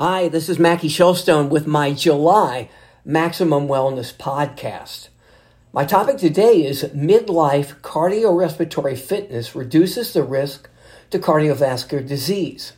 [0.00, 2.70] Hi, this is Mackie Shilstone with my July
[3.04, 5.08] Maximum Wellness podcast.
[5.72, 10.70] My topic today is midlife cardiorespiratory fitness reduces the risk
[11.10, 12.74] to cardiovascular disease.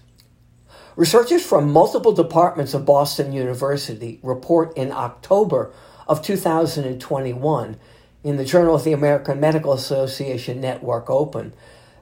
[0.96, 5.74] Researchers from multiple departments of Boston University report in October
[6.08, 7.76] of 2021
[8.24, 11.52] in the Journal of the American Medical Association Network Open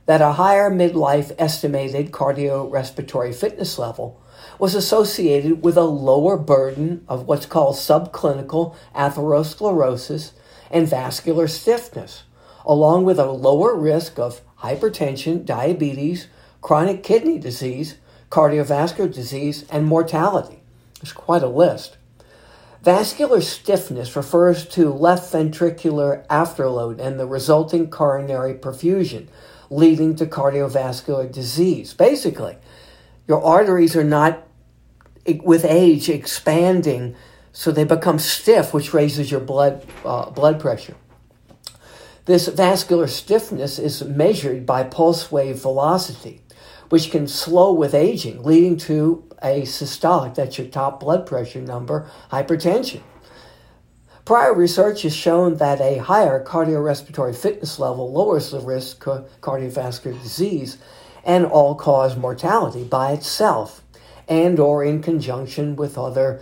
[0.07, 4.23] that a higher midlife estimated cardiorespiratory fitness level
[4.59, 10.33] was associated with a lower burden of what's called subclinical atherosclerosis
[10.71, 12.25] and vascular stiffness,
[12.65, 16.29] along with a lower risk of hypertension, diabetes,
[16.61, 17.97] chronic kidney disease,
[18.31, 20.61] cardiovascular disease, and mortality.
[21.01, 21.97] It's quite a list.
[22.83, 29.27] Vascular stiffness refers to left ventricular afterload and the resulting coronary perfusion,
[29.71, 31.93] leading to cardiovascular disease.
[31.93, 32.57] Basically,
[33.29, 34.43] your arteries are not
[35.45, 37.15] with age expanding,
[37.53, 40.97] so they become stiff, which raises your blood uh, blood pressure.
[42.25, 46.41] This vascular stiffness is measured by pulse wave velocity,
[46.89, 52.11] which can slow with aging, leading to a systolic, that's your top blood pressure number,
[52.33, 53.03] hypertension.
[54.25, 60.21] Prior research has shown that a higher cardiorespiratory fitness level lowers the risk of cardiovascular
[60.23, 60.77] disease
[61.29, 63.83] and all cause mortality by itself
[64.27, 66.41] and or in conjunction with other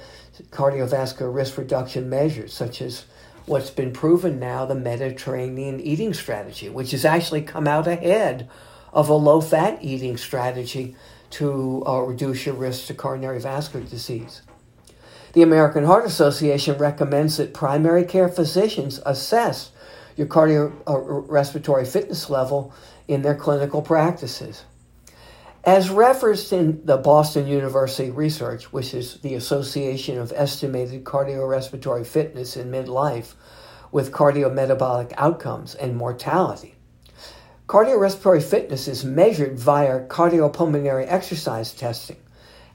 [0.51, 3.05] cardiovascular risk reduction measures such as
[3.47, 8.49] what's been proven now the Mediterranean eating strategy which has actually come out ahead
[8.93, 10.95] of a low fat eating strategy
[11.31, 14.43] to uh, reduce your risk to coronary vascular disease.
[15.33, 19.71] The American Heart Association recommends that primary care physicians assess
[20.17, 22.73] your cardiorespiratory fitness level
[23.07, 24.65] in their clinical practices.
[25.67, 32.57] As referenced in the Boston University research, which is the Association of Estimated Cardiorespiratory Fitness
[32.57, 33.35] in Midlife
[33.91, 36.77] with Cardiometabolic Outcomes and Mortality,
[37.67, 42.19] cardiorespiratory fitness is measured via cardiopulmonary exercise testing.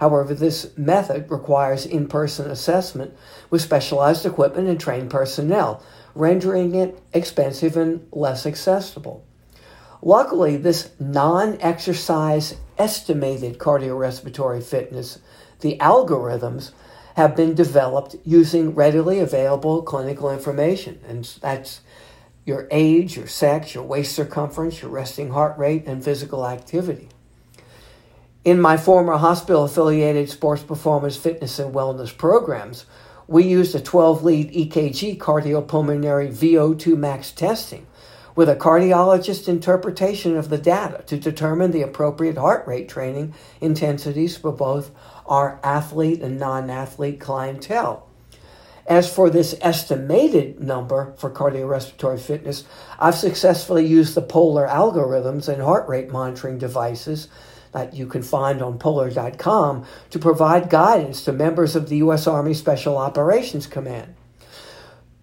[0.02, 3.16] However, this method requires in person assessment
[3.50, 5.82] with specialized equipment and trained personnel,
[6.14, 9.26] rendering it expensive and less accessible.
[10.02, 15.20] Luckily, this non exercise estimated cardiorespiratory fitness,
[15.60, 16.72] the algorithms,
[17.16, 21.00] have been developed using readily available clinical information.
[21.08, 21.82] And that's
[22.46, 27.10] your age, your sex, your waist circumference, your resting heart rate, and physical activity.
[28.44, 32.86] In my former hospital affiliated sports performance fitness and wellness programs,
[33.28, 37.86] we used a 12 lead EKG cardiopulmonary VO2 max testing
[38.36, 44.38] with a cardiologist interpretation of the data to determine the appropriate heart rate training intensities
[44.38, 44.92] for both
[45.26, 48.08] our athlete and non athlete clientele.
[48.88, 52.64] As for this estimated number for cardiorespiratory fitness,
[53.00, 57.28] I've successfully used the Polar algorithms and heart rate monitoring devices
[57.72, 62.28] that you can find on polar.com to provide guidance to members of the U.S.
[62.28, 64.16] Army Special Operations Command.